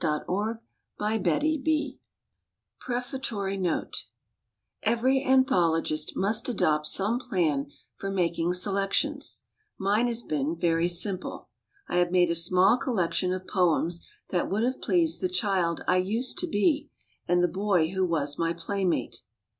d 0.01 0.07
"S" 0.07 0.13
RAINBOW 0.99 1.59
GOLD 1.63 1.97
PREFATORY 2.79 3.55
NOTE 3.57 4.05
Every 4.81 5.23
anthologist 5.23 6.15
must 6.15 6.49
adopt 6.49 6.87
some 6.87 7.19
plan 7.19 7.71
for 7.97 8.09
making 8.09 8.53
selec 8.53 8.93
tions. 8.93 9.43
Mine 9.77 10.07
has 10.07 10.23
been 10.23 10.55
very 10.55 10.87
simple. 10.87 11.49
I 11.87 11.97
have 11.99 12.09
made 12.11 12.31
a 12.31 12.33
small 12.33 12.77
collection 12.79 13.31
of 13.31 13.45
poems 13.45 14.03
that 14.29 14.49
would 14.49 14.63
have 14.63 14.81
pleased 14.81 15.21
the 15.21 15.29
child 15.29 15.83
I 15.87 15.97
used 15.97 16.39
to 16.39 16.47
be 16.47 16.89
and 17.27 17.43
the 17.43 17.47
boy 17.47 17.91
who 17.91 18.03
was 18.03 18.39
my 18.39 18.53
playmate. 18.53 19.21